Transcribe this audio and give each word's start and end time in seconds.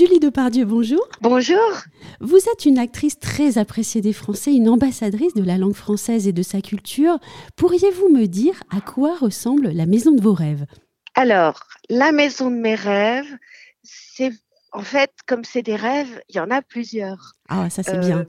Julie 0.00 0.18
Depardieu, 0.18 0.64
bonjour. 0.64 1.06
Bonjour. 1.20 1.60
Vous 2.20 2.38
êtes 2.38 2.64
une 2.64 2.78
actrice 2.78 3.18
très 3.18 3.58
appréciée 3.58 4.00
des 4.00 4.14
Français, 4.14 4.50
une 4.50 4.70
ambassadrice 4.70 5.34
de 5.34 5.44
la 5.44 5.58
langue 5.58 5.74
française 5.74 6.26
et 6.26 6.32
de 6.32 6.42
sa 6.42 6.62
culture. 6.62 7.18
Pourriez-vous 7.54 8.08
me 8.08 8.24
dire 8.24 8.62
à 8.74 8.80
quoi 8.80 9.14
ressemble 9.14 9.68
la 9.68 9.84
maison 9.84 10.12
de 10.12 10.22
vos 10.22 10.32
rêves? 10.32 10.64
Alors, 11.14 11.64
la 11.90 12.12
maison 12.12 12.50
de 12.50 12.56
mes 12.56 12.76
rêves, 12.76 13.30
c'est 13.82 14.32
en 14.72 14.80
fait, 14.80 15.10
comme 15.26 15.44
c'est 15.44 15.60
des 15.60 15.76
rêves, 15.76 16.22
il 16.30 16.36
y 16.36 16.40
en 16.40 16.50
a 16.50 16.62
plusieurs. 16.62 17.34
Ah, 17.50 17.68
ça 17.68 17.82
c'est 17.82 17.98
bien. 17.98 18.24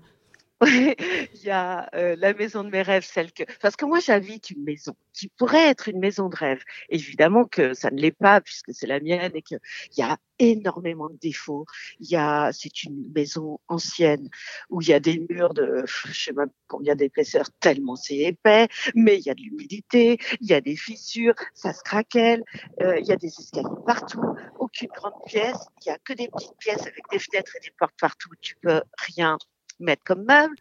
Il 0.68 1.44
y 1.44 1.50
a 1.50 1.90
euh, 1.96 2.16
la 2.20 2.34
maison 2.34 2.64
de 2.64 2.70
mes 2.70 2.84
rêves, 2.84 3.04
celle 3.04 3.32
que 3.32 3.44
parce 3.62 3.76
que 3.76 3.86
moi 3.86 4.00
j'habite 4.00 4.52
une 4.52 4.64
maison 4.64 4.96
qui 5.12 5.28
pourrait 5.28 5.70
être 5.70 5.90
une 5.90 6.00
maison 6.00 6.30
de 6.30 6.36
rêve. 6.36 6.62
Évidemment 6.90 7.46
que 7.46 7.74
ça 7.74 7.90
ne 7.90 8.00
l'est 8.00 8.12
pas 8.12 8.42
puisque 8.42 8.72
c'est 8.72 8.86
la 8.86 9.00
mienne 9.00 9.32
et 9.34 9.42
qu'il 9.42 9.60
y 9.98 10.04
a 10.04 10.18
énormément 10.38 11.10
de 11.10 11.18
défauts. 11.18 11.66
Il 12.00 12.10
y 12.12 12.16
a 12.16 12.52
c'est 12.54 12.84
une 12.84 13.12
maison 13.16 13.60
ancienne 13.70 14.30
où 14.70 14.82
il 14.82 14.90
y 14.90 14.94
a 14.94 15.00
des 15.00 15.26
murs 15.30 15.56
de 15.56 15.84
je 15.86 16.14
sais 16.14 16.34
même 16.34 16.52
combien 16.68 16.96
d'épaisseur 16.96 17.46
tellement 17.60 17.96
c'est 17.96 18.18
épais, 18.18 18.68
mais 18.94 19.18
il 19.18 19.26
y 19.26 19.32
a 19.32 19.34
de 19.34 19.42
l'humidité, 19.42 20.20
il 20.42 20.48
y 20.48 20.54
a 20.54 20.62
des 20.62 20.76
fissures, 20.76 21.34
ça 21.56 21.74
se 21.74 21.82
craquelle, 21.84 22.44
euh, 22.82 23.00
il 23.00 23.06
y 23.08 23.12
a 23.12 23.18
des 23.18 23.28
escaliers 23.28 23.68
partout, 23.88 24.22
aucune 24.60 24.90
grande 24.96 25.14
pièce, 25.26 25.58
il 25.82 25.90
y 25.90 25.92
a 25.92 25.98
que 25.98 26.14
des 26.14 26.28
petites 26.28 26.58
pièces 26.60 26.82
avec 26.82 27.04
des 27.12 27.20
fenêtres 27.20 27.56
et 27.58 27.60
des 27.62 27.74
portes 27.78 28.00
partout. 28.00 28.30
Tu 28.42 28.56
peux 28.62 28.82
rien 29.08 29.38
mettre 29.82 30.04
comme 30.04 30.26
meuble, 30.26 30.56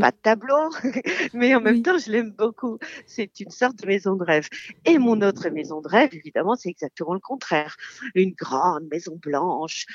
pas 0.00 0.10
de 0.10 0.16
tableau, 0.22 0.70
mais 1.34 1.54
en 1.54 1.60
même 1.60 1.82
temps, 1.82 1.98
je 1.98 2.10
l'aime 2.10 2.32
beaucoup. 2.32 2.78
C'est 3.06 3.40
une 3.40 3.50
sorte 3.50 3.76
de 3.76 3.86
maison 3.86 4.14
de 4.16 4.24
rêve. 4.24 4.48
Et 4.84 4.98
mon 4.98 5.20
autre 5.22 5.48
maison 5.50 5.80
de 5.80 5.88
rêve, 5.88 6.10
évidemment, 6.12 6.56
c'est 6.56 6.70
exactement 6.70 7.14
le 7.14 7.20
contraire. 7.20 7.76
Une 8.14 8.32
grande 8.32 8.88
maison 8.90 9.16
blanche, 9.16 9.86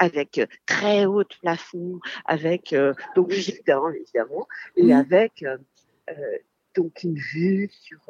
avec 0.00 0.38
euh, 0.38 0.46
très 0.66 1.04
haut 1.04 1.22
plafond, 1.42 2.00
avec 2.24 2.72
euh, 2.72 2.94
donc 3.14 3.32
évidemment, 3.32 4.48
et 4.76 4.92
avec 4.92 5.44
euh, 5.44 5.58
donc 6.74 7.02
une 7.04 7.16
vue 7.16 7.70
sur 7.70 8.00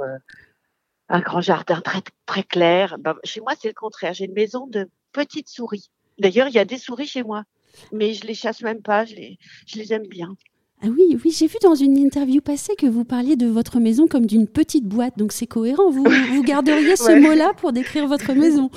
un 1.09 1.21
grand 1.21 1.41
jardin 1.41 1.81
très 1.81 2.01
très 2.25 2.45
clair. 2.45 2.97
Ben, 2.99 3.17
chez 3.25 3.41
moi, 3.41 3.53
c'est 3.61 3.69
le 3.69 3.75
contraire. 3.75 4.15
J'ai 4.15 4.27
une 4.27 4.33
maison 4.33 4.67
de 4.69 4.89
petites 5.13 5.49
souris. 5.49 5.91
D'ailleurs, 6.19 6.49
il 6.49 6.55
y 6.55 6.59
a 6.59 6.65
des 6.65 6.79
souris 6.79 7.07
chez 7.07 7.25
moi 7.25 7.45
mais 7.93 8.15
je 8.15 8.27
les 8.27 8.35
chasse 8.35 8.63
même 8.63 8.83
pas, 8.83 9.05
je 9.05 9.15
les, 9.15 9.39
je 9.67 9.79
les 9.79 9.93
aime 9.93 10.07
bien. 10.07 10.37
Ah 10.83 10.87
oui, 10.87 11.19
oui, 11.23 11.31
j'ai 11.31 11.47
vu 11.47 11.59
dans 11.63 11.75
une 11.75 11.99
interview 11.99 12.41
passée 12.41 12.75
que 12.75 12.87
vous 12.87 13.05
parliez 13.05 13.37
de 13.37 13.47
votre 13.47 13.81
maison 13.81 14.09
comme 14.09 14.25
d'une 14.25 14.49
petite 14.49 14.87
boîte, 14.87 15.19
donc 15.19 15.31
c'est 15.33 15.47
cohérent. 15.47 15.91
Vous, 15.91 16.05
vous 16.05 16.43
garderiez 16.43 16.97
ce 16.97 17.13
mot-là 17.21 17.53
pour 17.55 17.73
décrire 17.73 18.07
votre 18.07 18.33
maison. 18.33 18.71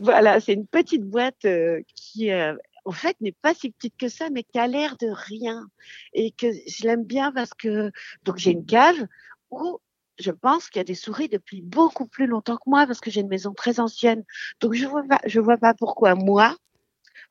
Voilà, 0.00 0.40
c'est 0.40 0.54
une 0.54 0.66
petite 0.66 1.02
boîte 1.02 1.44
euh, 1.44 1.82
qui, 1.94 2.30
euh, 2.30 2.54
en 2.86 2.92
fait, 2.92 3.14
n'est 3.20 3.36
pas 3.42 3.52
si 3.52 3.70
petite 3.70 3.94
que 3.98 4.08
ça, 4.08 4.30
mais 4.30 4.42
qui 4.42 4.58
a 4.58 4.66
l'air 4.66 4.96
de 4.98 5.08
rien 5.10 5.66
et 6.14 6.30
que 6.30 6.46
je 6.50 6.84
l'aime 6.84 7.04
bien 7.04 7.30
parce 7.30 7.52
que 7.52 7.90
donc 8.24 8.38
j'ai 8.38 8.52
une 8.52 8.64
cave 8.64 9.06
où 9.50 9.78
je 10.18 10.30
pense 10.30 10.68
qu'il 10.68 10.80
y 10.80 10.80
a 10.80 10.84
des 10.84 10.94
souris 10.94 11.28
depuis 11.28 11.60
beaucoup 11.62 12.06
plus 12.06 12.26
longtemps 12.26 12.56
que 12.56 12.68
moi 12.68 12.86
parce 12.86 13.00
que 13.00 13.10
j'ai 13.10 13.20
une 13.20 13.28
maison 13.28 13.52
très 13.52 13.80
ancienne. 13.80 14.24
Donc 14.60 14.74
je 14.74 14.86
vois 14.86 15.02
pas, 15.02 15.20
je 15.26 15.40
vois 15.40 15.58
pas 15.58 15.74
pourquoi 15.74 16.14
moi, 16.14 16.56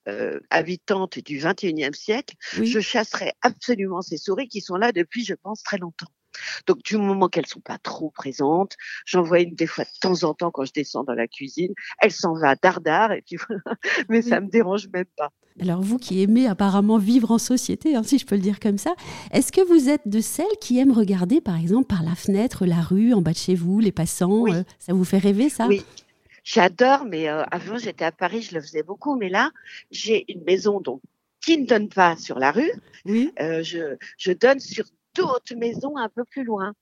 euh, 0.08 0.40
habitante 0.50 1.20
du 1.20 1.40
21e 1.40 1.94
siècle, 1.94 2.36
je 2.64 2.80
chasserais 2.80 3.34
absolument 3.42 4.02
ces 4.02 4.18
souris 4.18 4.48
qui 4.48 4.62
sont 4.62 4.76
là 4.76 4.92
depuis, 4.92 5.26
je 5.26 5.34
pense, 5.34 5.64
très 5.64 5.78
longtemps. 5.78 6.08
Donc 6.68 6.84
du 6.84 6.98
moment 6.98 7.28
qu'elles 7.28 7.48
sont 7.48 7.60
pas 7.60 7.78
trop 7.78 8.10
présentes, 8.12 8.76
j'en 9.06 9.24
vois 9.24 9.42
une 9.42 9.56
des 9.56 9.68
fois 9.68 9.84
de 9.84 9.90
temps 10.00 10.24
en 10.24 10.34
temps 10.34 10.52
quand 10.52 10.66
je 10.66 10.72
descends 10.74 11.04
dans 11.04 11.14
la 11.14 11.28
cuisine, 11.28 11.74
elle 12.00 12.12
s'en 12.12 12.34
va 12.34 12.56
dardard 12.56 13.12
et 13.12 13.22
puis 13.22 13.38
mais 14.10 14.22
ça 14.22 14.40
me 14.40 14.48
dérange 14.48 14.88
même 14.94 15.06
pas. 15.18 15.32
Alors 15.60 15.82
vous 15.82 15.98
qui 15.98 16.22
aimez 16.22 16.48
apparemment 16.48 16.98
vivre 16.98 17.32
en 17.32 17.38
société, 17.38 17.96
hein, 17.96 18.04
si 18.04 18.18
je 18.18 18.26
peux 18.26 18.36
le 18.36 18.42
dire 18.42 18.60
comme 18.60 18.78
ça, 18.78 18.94
est-ce 19.32 19.52
que 19.52 19.62
vous 19.68 19.90
êtes 19.90 20.08
de 20.08 20.22
celles 20.22 20.46
qui 20.62 20.80
aiment 20.80 20.94
regarder 20.94 21.42
par 21.42 21.58
exemple 21.58 21.88
par 21.88 22.04
la 22.04 22.16
fenêtre 22.16 22.66
la 22.66 22.82
rue 22.82 23.14
en 23.14 23.22
bas 23.22 23.32
de 23.32 23.38
chez 23.38 23.56
vous, 23.56 23.80
les 23.80 23.92
passants 23.92 24.46
euh, 24.48 24.64
Ça 24.80 24.94
vous 24.94 25.04
fait 25.04 25.18
rêver 25.18 25.50
ça? 25.50 25.68
Oui, 25.68 25.84
J'adore, 26.44 27.06
mais 27.06 27.30
euh, 27.30 27.44
avant 27.52 27.78
j'étais 27.78 28.06
à 28.06 28.12
Paris, 28.12 28.42
je 28.42 28.56
le 28.56 28.62
faisais 28.62 28.84
beaucoup, 28.84 29.16
mais 29.16 29.30
là 29.30 29.52
j'ai 29.92 30.32
une 30.32 30.44
maison 30.44 30.80
donc 30.80 31.02
qui 31.42 31.58
ne 31.58 31.66
donne 31.66 31.90
pas 31.90 32.18
sur 32.18 32.40
la 32.40 32.52
rue. 32.52 32.72
Oui. 33.06 33.32
Euh, 33.40 33.64
je, 33.64 33.98
je 34.18 34.32
donne 34.32 34.60
sur 34.60 34.86
d'autres 35.16 35.56
maisons 35.56 35.98
un 35.98 36.10
peu 36.10 36.24
plus 36.26 36.44
loin, 36.44 36.74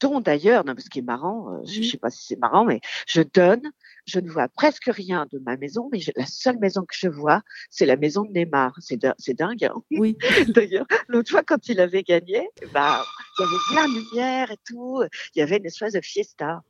dont 0.00 0.20
d'ailleurs, 0.20 0.64
non, 0.64 0.74
ce 0.78 0.88
qui 0.88 1.00
est 1.00 1.02
marrant, 1.02 1.52
euh, 1.52 1.62
je 1.66 1.80
ne 1.80 1.84
sais 1.84 1.98
pas 1.98 2.10
si 2.10 2.24
c'est 2.26 2.38
marrant, 2.38 2.64
mais 2.64 2.80
je 3.06 3.22
donne, 3.22 3.62
je 4.06 4.20
ne 4.20 4.30
vois 4.30 4.48
presque 4.48 4.86
rien 4.86 5.26
de 5.32 5.38
ma 5.38 5.56
maison, 5.56 5.88
mais 5.92 6.00
la 6.16 6.26
seule 6.26 6.58
maison 6.58 6.82
que 6.82 6.94
je 6.96 7.08
vois, 7.08 7.42
c'est 7.70 7.86
la 7.86 7.96
maison 7.96 8.22
de 8.22 8.32
Neymar. 8.32 8.74
C'est 8.80 9.34
dingue. 9.34 9.64
Hein 9.64 9.82
oui. 9.90 10.16
d'ailleurs, 10.48 10.86
l'autre 11.08 11.30
fois, 11.30 11.42
quand 11.42 11.68
il 11.68 11.80
avait 11.80 12.02
gagné, 12.02 12.48
bah, 12.72 13.04
il 13.38 13.42
y 13.42 13.44
avait 13.44 13.62
plein 13.72 13.88
de 13.88 13.98
lumière 13.98 14.50
et 14.50 14.58
tout. 14.66 15.02
Il 15.34 15.38
y 15.38 15.42
avait 15.42 15.58
une 15.58 15.66
espèce 15.66 15.94
de 15.94 16.00
fiesta. 16.00 16.62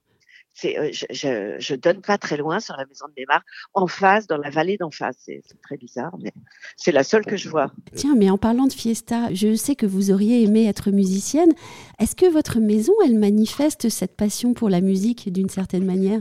Euh, 0.65 0.91
je, 0.92 1.56
je, 1.59 1.75
donne 1.75 2.00
pas 2.00 2.16
très 2.16 2.37
loin 2.37 2.60
sur 2.60 2.76
la 2.76 2.87
maison 2.87 3.06
de 3.09 3.15
Neymar, 3.16 3.42
en 3.75 3.87
face, 3.87 4.26
dans 4.26 4.37
la 4.37 4.50
vallée 4.50 4.76
d'en 4.76 4.91
face. 4.91 5.16
C'est 5.19 5.42
très 5.62 5.76
bizarre, 5.76 6.16
mais 6.20 6.32
c'est 6.76 6.92
la 6.92 7.03
seule 7.03 7.25
que 7.25 7.37
je 7.37 7.48
vois. 7.48 7.70
Tiens, 7.94 8.15
mais 8.16 8.31
en 8.31 8.38
parlant 8.38 8.66
de 8.66 8.72
fiesta, 8.72 9.32
je 9.32 9.54
sais 9.54 9.75
que 9.75 9.87
vous 9.87 10.10
auriez 10.10 10.43
aimé 10.43 10.66
être 10.66 10.91
musicienne. 10.91 11.53
Est-ce 11.98 12.14
que 12.14 12.26
votre 12.26 12.60
maison, 12.60 12.93
elle 13.04 13.19
manifeste 13.19 13.88
cette 13.88 14.16
passion 14.16 14.54
pour 14.54 14.69
la 14.69 14.81
musique 14.81 15.32
d'une 15.32 15.48
certaine 15.48 15.84
manière? 15.84 16.20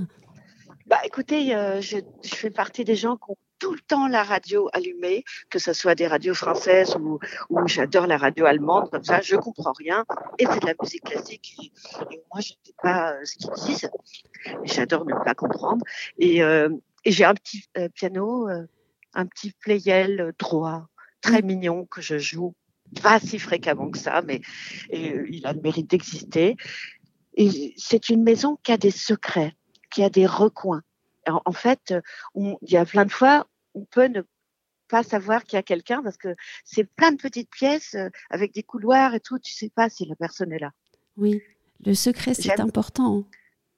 Bah, 0.88 1.00
écoutez, 1.06 1.56
euh, 1.56 1.80
je, 1.80 1.98
je, 2.24 2.36
fais 2.36 2.50
partie 2.50 2.84
des 2.84 2.96
gens 2.96 3.16
qui 3.16 3.32
ont 3.32 3.38
tout 3.64 3.72
le 3.72 3.80
temps 3.80 4.10
la 4.10 4.24
radio 4.24 4.70
allumée, 4.74 5.24
que 5.50 5.58
ce 5.58 5.72
soit 5.72 5.96
des 5.96 6.06
radios 6.06 6.34
françaises 6.34 6.98
ou, 6.98 7.18
ou 7.50 7.66
j'adore 7.66 8.08
la 8.08 8.18
radio 8.18 8.46
allemande, 8.46 8.90
comme 8.92 9.06
ça, 9.06 9.22
je 9.22 9.38
comprends 9.38 9.72
rien. 9.72 10.04
Et 10.38 10.46
c'est 10.46 10.60
de 10.60 10.66
la 10.66 10.74
musique 10.82 11.06
classique. 11.06 11.56
Et, 12.12 12.22
moi, 12.30 12.42
je 12.42 12.52
ne 12.52 12.66
sais 12.66 12.76
pas 12.84 13.14
euh, 13.14 13.22
ce 13.24 13.38
qu'ils 13.38 13.66
disent. 13.66 13.90
J'adore 14.66 15.06
ne 15.06 15.14
pas 15.14 15.34
comprendre. 15.34 15.86
Et, 16.18 16.44
euh, 16.44 16.68
et 17.06 17.14
j'ai 17.14 17.24
un 17.24 17.34
petit 17.36 17.64
euh, 17.78 17.88
piano, 17.88 18.50
un 19.14 19.26
petit 19.28 19.54
playel 19.54 20.34
droit, 20.38 20.90
très 21.22 21.42
mm. 21.42 21.46
mignon, 21.46 21.86
que 21.86 22.02
je 22.02 22.18
joue 22.18 22.54
pas 23.02 23.22
si 23.22 23.40
fréquemment 23.40 23.90
que 23.92 23.98
ça, 23.98 24.22
mais 24.24 24.42
il 24.92 25.46
a 25.46 25.54
le 25.54 25.62
mérite 25.62 25.90
d'exister. 25.90 26.58
Et 27.36 27.74
c'est 27.78 28.10
une 28.10 28.24
maison 28.24 28.58
qui 28.62 28.74
a 28.74 28.78
des 28.78 28.92
secrets, 28.92 29.56
qui 29.90 30.04
a 30.04 30.10
des 30.10 30.26
recoins. 30.26 30.84
En, 31.26 31.54
fait, 31.54 31.94
il 32.36 32.58
y 32.64 32.76
a 32.76 32.86
plein 32.86 33.06
de 33.06 33.12
fois, 33.12 33.48
on 33.74 33.86
peut 33.86 34.08
ne 34.08 34.22
pas 34.94 35.04
savoir 35.04 35.44
qu'il 35.44 35.58
y 35.58 35.60
a 35.60 35.64
quelqu'un 35.64 36.04
parce 36.04 36.18
que 36.18 36.36
c'est 36.64 36.84
plein 36.84 37.12
de 37.12 37.18
petites 37.18 37.50
pièces 37.50 37.96
euh, 37.96 38.10
avec 38.30 38.54
des 38.54 38.62
couloirs 38.62 39.16
et 39.16 39.20
tout. 39.20 39.40
Tu 39.40 39.52
sais 39.52 39.72
pas 39.74 39.90
si 39.90 40.06
la 40.06 40.16
personne 40.16 40.52
est 40.52 40.60
là. 40.60 40.72
Oui, 41.18 41.42
le 41.84 41.96
secret 41.96 42.36
c'est 42.36 42.60
important. 42.60 43.26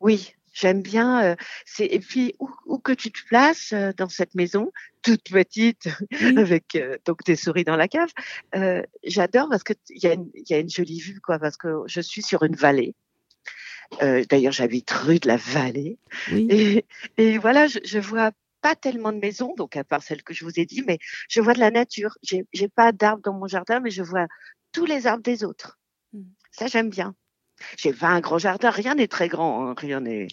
Oui, 0.02 0.34
j'aime 0.52 0.82
bien. 0.82 1.24
Euh, 1.24 1.36
c'est 1.66 1.86
et 1.86 2.00
puis 2.00 2.36
où, 2.40 2.78
que 2.80 2.92
tu 2.92 3.12
te 3.12 3.20
places 3.28 3.72
euh, 3.72 3.94
dans 3.96 4.10
cette 4.10 4.36
maison 4.36 4.72
toute 5.04 5.24
petite 5.32 5.88
avec 6.38 6.78
donc 7.06 7.24
des 7.24 7.38
souris 7.38 7.64
dans 7.64 7.78
la 7.78 7.88
cave, 7.88 8.10
j'adore 9.06 9.48
parce 9.50 9.64
que 9.64 9.74
il 9.90 10.04
y, 10.04 10.08
a 10.08 10.14
une, 10.14 10.30
y 10.34 10.54
a 10.54 10.60
une 10.60 10.70
jolie 10.70 11.00
vue 11.00 11.22
quoi 11.22 11.40
parce 11.40 11.56
que 11.56 11.84
je 11.86 12.02
suis 12.02 12.24
sur 12.24 12.44
une 12.44 12.56
vallée. 12.56 12.94
D'ailleurs, 14.02 14.52
j'habite 14.52 14.90
rue 14.92 15.20
de 15.20 15.28
la 15.28 15.38
Vallée. 15.38 16.00
Et, 16.32 16.86
et, 17.18 17.38
voilà, 17.38 17.68
je, 17.68 17.78
je 17.84 18.00
vois 18.00 18.32
pas 18.66 18.76
tellement 18.76 19.14
de 19.14 19.20
maisons, 19.20 19.54
donc 19.56 19.78
à 19.78 19.84
part 19.84 20.02
celle 20.02 20.24
que 20.24 20.34
je 20.34 20.44
vous 20.44 20.60
ai 20.60 20.66
dit, 20.66 20.82
mais 20.88 20.98
je 21.30 21.40
vois 21.40 21.54
de 21.54 21.60
la 21.60 21.70
nature. 21.70 22.18
J'ai, 22.24 22.68
pas 22.68 22.92
d'arbres 22.92 23.22
dans 23.22 23.34
mon 23.34 23.46
jardin, 23.46 23.80
mais 23.80 23.92
je 23.92 24.02
vois 24.02 24.26
tous 24.72 24.86
les 24.86 25.06
arbres 25.06 25.22
des 25.22 25.44
autres. 25.44 25.78
Mmh. 26.14 26.24
Ça, 26.50 26.66
j'aime 26.66 26.90
bien. 26.90 27.16
J'ai 27.78 27.94
pas 27.94 28.10
un 28.10 28.20
grand 28.20 28.38
jardin, 28.38 28.70
rien 28.70 28.96
n'est 28.96 29.08
très 29.08 29.28
grand, 29.28 29.68
hein, 29.68 29.76
rien 29.78 30.02
n'est. 30.02 30.28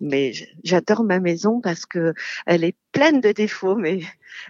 Mais 0.00 0.32
j'adore 0.62 1.04
ma 1.04 1.20
maison 1.20 1.60
parce 1.60 1.86
que 1.86 2.14
elle 2.46 2.64
est 2.64 2.76
pleine 2.92 3.20
de 3.20 3.32
défauts, 3.32 3.76
mais 3.76 4.00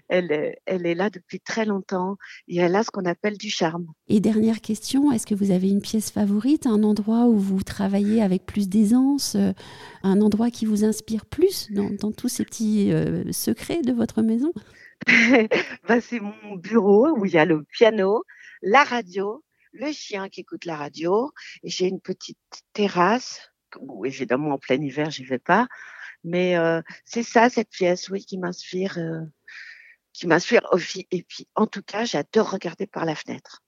elle 0.09 0.31
est, 0.33 0.59
elle 0.67 0.87
est 0.87 0.95
là 0.95 1.11
depuis 1.11 1.41
très 1.41 1.65
longtemps 1.65 2.17
et 2.49 2.59
elle 2.59 2.77
a 2.77 2.83
ce 2.83 2.91
qu'on 2.91 3.05
appelle 3.05 3.37
du 3.37 3.51
charme. 3.51 3.87
Et 4.09 4.21
dernière 4.21 4.61
question, 4.61 5.13
est-ce 5.13 5.27
que 5.27 5.35
vous 5.35 5.51
avez 5.51 5.69
une 5.69 5.81
pièce 5.81 6.11
favorite, 6.11 6.67
un 6.67 6.83
endroit 6.83 7.27
où 7.27 7.39
vous 7.39 7.63
travaillez 7.63 8.23
avec 8.23 8.47
plus 8.47 8.69
d'aisance, 8.69 9.35
euh, 9.35 9.53
un 10.03 10.21
endroit 10.21 10.51
qui 10.51 10.67
vous 10.67 10.85
inspire 10.85 11.27
plus 11.27 11.71
dans, 11.73 11.91
dans 11.91 12.13
tous 12.13 12.29
ces 12.29 12.45
petits 12.45 12.93
euh, 12.93 13.31
secrets 13.33 13.83
de 13.83 13.93
votre 13.93 14.23
maison? 14.23 14.53
Bah, 15.89 16.01
C'est 16.01 16.21
mon 16.21 16.57
bureau 16.57 17.11
où 17.19 17.27
il 17.27 17.33
y 17.33 17.39
a 17.39 17.45
le 17.45 17.65
piano, 17.65 18.25
la 18.63 18.85
radio 18.85 19.44
le 19.75 19.93
chien 19.93 20.29
qui 20.29 20.41
écoute 20.41 20.65
la 20.65 20.77
radio, 20.77 21.33
et 21.63 21.69
j'ai 21.69 21.87
une 21.87 22.01
petite 22.01 22.39
terrasse, 22.73 23.51
où 23.81 24.07
évidemment 24.07 24.55
en 24.55 24.59
plein 24.59 24.81
hiver 24.81 25.11
j'y 25.11 25.25
vais 25.25 25.39
pas, 25.39 25.67
mais 26.23 26.57
euh, 26.57 26.81
c'est 27.05 27.23
ça 27.23 27.51
cette 27.51 27.71
pièce, 27.71 28.09
oui, 28.09 28.25
qui 28.25 28.39
m'inspire, 28.39 28.99
euh, 28.99 29.21
qui 30.13 30.27
m'inspire. 30.27 30.63
Et 31.11 31.23
puis 31.25 31.49
en 31.55 31.67
tout 31.67 31.83
cas, 31.83 32.05
j'adore 32.05 32.51
regarder 32.51 32.87
par 32.87 33.05
la 33.05 33.15
fenêtre. 33.15 33.63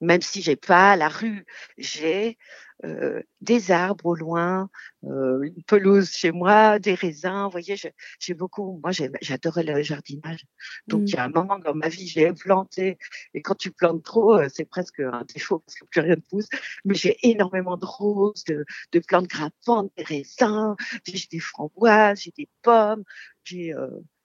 même 0.00 0.22
si 0.22 0.42
j'ai 0.42 0.56
pas 0.56 0.96
la 0.96 1.08
rue, 1.08 1.44
j'ai 1.76 2.38
euh, 2.84 3.22
des 3.40 3.70
arbres 3.70 4.06
au 4.06 4.14
loin, 4.14 4.70
euh, 5.04 5.42
une 5.42 5.62
pelouse 5.64 6.10
chez 6.10 6.32
moi, 6.32 6.78
des 6.78 6.94
raisins. 6.94 7.44
Vous 7.44 7.50
voyez, 7.50 7.76
j'ai 8.18 8.34
beaucoup. 8.34 8.80
Moi, 8.82 8.92
j'adorais 9.20 9.64
le 9.64 9.82
jardinage. 9.82 10.46
Donc, 10.86 11.02
il 11.06 11.14
y 11.14 11.16
a 11.16 11.28
mmh. 11.28 11.32
un 11.36 11.40
moment 11.40 11.58
dans 11.58 11.74
ma 11.74 11.88
vie, 11.88 12.08
j'ai 12.08 12.32
planté. 12.32 12.98
Et 13.34 13.42
quand 13.42 13.54
tu 13.54 13.70
plantes 13.70 14.02
trop, 14.02 14.34
euh, 14.34 14.48
c'est 14.52 14.64
presque 14.64 15.00
un 15.00 15.24
défaut 15.34 15.58
parce 15.58 15.74
que 15.74 15.84
plus 15.86 16.00
rien 16.00 16.16
ne 16.16 16.20
pousse. 16.20 16.48
Mais 16.84 16.94
j'ai 16.94 17.16
énormément 17.22 17.76
de 17.76 17.84
roses, 17.84 18.44
de, 18.44 18.64
de 18.92 18.98
plantes 19.00 19.28
grimpantes, 19.28 19.92
des 19.96 20.04
raisins, 20.04 20.74
j'ai 21.04 21.26
des 21.30 21.40
framboises, 21.40 22.20
j'ai 22.22 22.32
des 22.36 22.48
pommes, 22.62 23.04
j'ai 23.44 23.74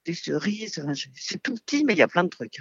des 0.06 0.13
cerises. 0.13 0.81
c'est 1.16 1.42
tout 1.42 1.56
petit, 1.56 1.84
mais 1.84 1.94
il 1.94 2.00
y 2.00 2.04
a 2.04 2.08
plein 2.08 2.24
de 2.24 2.30
trucs. 2.30 2.60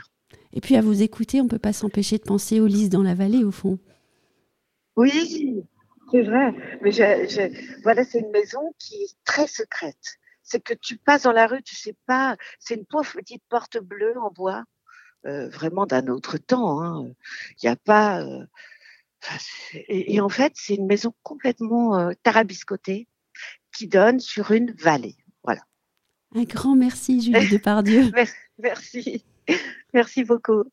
Et 0.53 0.61
puis 0.61 0.77
à 0.77 0.81
vous 0.81 1.03
écouter, 1.03 1.41
on 1.41 1.49
peut 1.49 1.59
pas 1.59 1.73
s'empêcher 1.73 2.19
de 2.19 2.25
penser 2.25 2.61
aux 2.61 2.67
lys 2.67 2.89
dans 2.89 3.03
la 3.03 3.15
vallée, 3.15 3.45
au 3.45 3.51
fond. 3.51 3.79
Oui, 4.97 5.65
c'est 6.15 6.23
vrai. 6.23 6.55
Mais 6.81 6.91
voilà, 7.83 8.05
c'est 8.05 8.21
une 8.21 8.31
maison 8.31 8.73
qui 8.79 8.95
est 9.03 9.17
très 9.25 9.47
secrète. 9.47 10.19
C'est 10.43 10.63
que 10.63 10.75
tu 10.75 10.97
passes 10.97 11.23
dans 11.23 11.33
la 11.33 11.47
rue, 11.47 11.63
tu 11.63 11.75
sais 11.75 11.97
pas. 12.07 12.37
C'est 12.61 12.75
une 12.75 12.85
pauvre 12.85 13.11
petite 13.13 13.43
porte 13.49 13.79
bleue 13.79 14.15
en 14.19 14.31
bois, 14.31 14.65
euh, 15.27 15.49
vraiment 15.49 15.87
d'un 15.87 16.07
autre 16.09 16.39
temps. 16.39 16.83
Il 16.83 17.09
hein. 17.09 17.15
n'y 17.63 17.69
a 17.69 17.77
pas. 17.77 18.23
Euh, 18.23 18.45
et, 19.89 20.21
en 20.21 20.29
fait, 20.29 20.53
c'est 20.55 20.75
une 20.75 20.87
maison 20.87 21.15
complètement 21.23 21.99
euh, 21.99 22.13
tarabiscotée 22.23 23.09
qui 23.75 23.89
donne 23.89 24.21
sur 24.21 24.53
une 24.53 24.73
vallée. 24.73 25.17
Voilà. 25.43 25.63
Un 26.35 26.45
grand 26.45 26.77
merci, 26.77 27.23
Julie 27.23 27.49
Depardieu. 27.51 28.13
merci. 28.59 29.25
Merci 29.93 30.25
beaucoup. 30.25 30.65